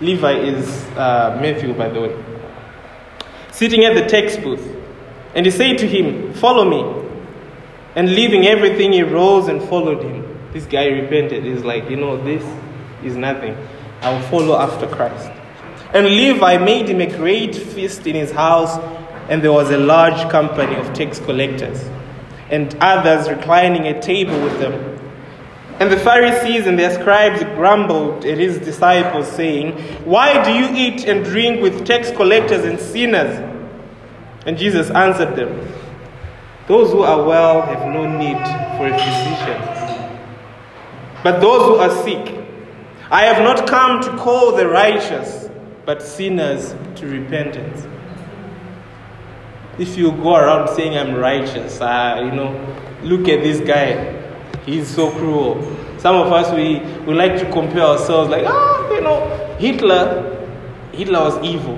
[0.00, 2.24] Levi is uh, Matthew, by the way,
[3.52, 4.73] sitting at the tax booth.
[5.34, 7.08] And he said to him, Follow me.
[7.96, 10.22] And leaving everything, he rose and followed him.
[10.52, 11.44] This guy repented.
[11.44, 12.44] He's like, You know, this
[13.04, 13.56] is nothing.
[14.00, 15.30] I will follow after Christ.
[15.92, 18.78] And Levi made him a great feast in his house,
[19.28, 21.88] and there was a large company of tax collectors,
[22.50, 24.94] and others reclining at table with them.
[25.80, 31.04] And the Pharisees and their scribes grumbled at his disciples, saying, Why do you eat
[31.04, 33.53] and drink with tax collectors and sinners?
[34.46, 35.72] And Jesus answered them,
[36.68, 38.36] Those who are well have no need
[38.76, 40.10] for a physician,
[41.22, 42.40] but those who are sick.
[43.10, 45.48] I have not come to call the righteous,
[45.84, 47.86] but sinners to repentance.
[49.78, 52.52] If you go around saying I'm righteous, uh, you know,
[53.02, 54.22] look at this guy.
[54.64, 55.62] He's so cruel.
[55.98, 60.46] Some of us we, we like to compare ourselves like, ah, you know, Hitler,
[60.92, 61.74] Hitler was evil.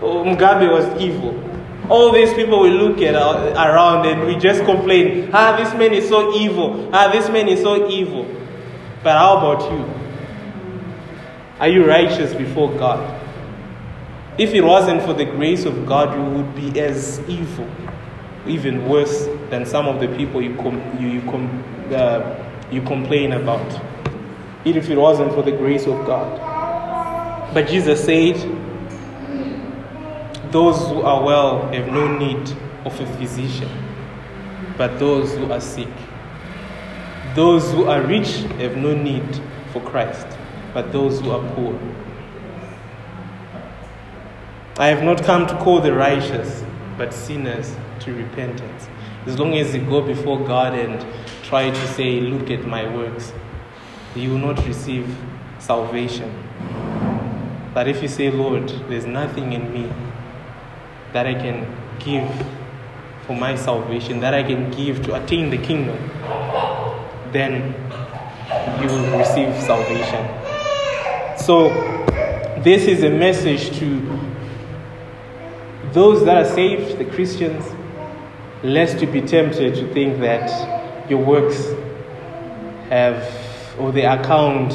[0.00, 1.51] Oh, Mugabe was evil.
[1.92, 5.92] All these people we look at uh, around and we just complain, ah, this man
[5.92, 6.88] is so evil.
[6.90, 8.24] Ah, this man is so evil.
[9.02, 9.84] But how about you?
[11.60, 13.20] Are you righteous before God?
[14.38, 17.68] If it wasn't for the grace of God, you would be as evil,
[18.46, 21.62] even worse than some of the people you, com- you, you, com-
[21.92, 23.70] uh, you complain about.
[24.64, 26.40] Even if it wasn't for the grace of God.
[27.52, 28.36] But Jesus said,
[30.52, 32.50] Those who are well have no need
[32.84, 33.70] of a physician,
[34.76, 35.88] but those who are sick.
[37.34, 39.40] Those who are rich have no need
[39.72, 40.26] for Christ,
[40.74, 41.74] but those who are poor.
[44.76, 46.62] I have not come to call the righteous,
[46.98, 48.88] but sinners to repentance.
[49.24, 51.02] As long as you go before God and
[51.44, 53.32] try to say, Look at my works,
[54.14, 55.16] you will not receive
[55.60, 56.30] salvation.
[57.72, 59.90] But if you say, Lord, there's nothing in me
[61.12, 61.66] that I can
[61.98, 62.28] give
[63.26, 65.98] for my salvation, that I can give to attain the kingdom,
[67.32, 67.74] then
[68.80, 70.26] you will receive salvation.
[71.38, 71.68] So,
[72.62, 74.20] this is a message to
[75.92, 77.64] those that are saved, the Christians,
[78.62, 81.72] lest you be tempted to think that your works
[82.88, 83.22] have
[83.78, 84.72] or they account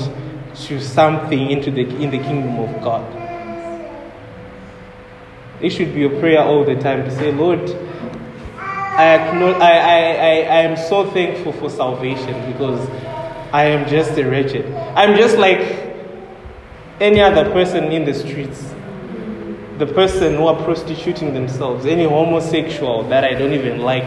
[0.55, 3.26] to something into the in the kingdom of God.
[5.61, 7.59] It should be a prayer all the time to say, Lord,
[8.57, 12.87] I, I, I, I am so thankful for salvation because
[13.53, 14.65] I am just a wretched.
[14.95, 15.59] I'm just like
[16.99, 18.73] any other person in the streets
[19.77, 24.03] the person who are prostituting themselves, any homosexual that I don't even like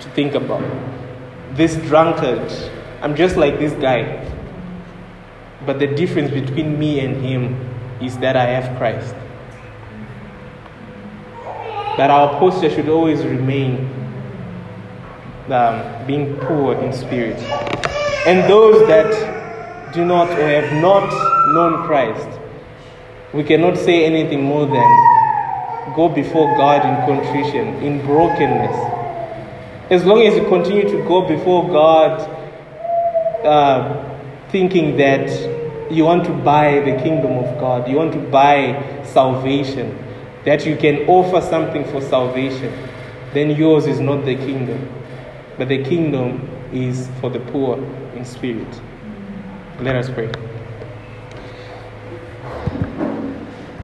[0.00, 0.62] to think about,
[1.52, 2.52] this drunkard,
[3.02, 4.20] I'm just like this guy.
[5.66, 7.68] But the difference between me and him
[8.00, 9.14] is that I have Christ.
[11.96, 13.88] That our posture should always remain
[15.48, 17.38] um, being poor in spirit.
[18.26, 21.08] And those that do not or have not
[21.52, 22.40] known Christ,
[23.32, 25.14] we cannot say anything more than
[25.94, 28.74] go before God in contrition, in brokenness.
[29.90, 32.20] As long as you continue to go before God
[33.44, 34.18] uh,
[34.50, 35.28] thinking that
[35.92, 39.96] you want to buy the kingdom of God, you want to buy salvation,
[40.44, 42.72] that you can offer something for salvation,
[43.32, 44.88] then yours is not the kingdom.
[45.56, 47.78] But the kingdom is for the poor
[48.14, 48.80] in spirit.
[49.80, 50.30] Let us pray.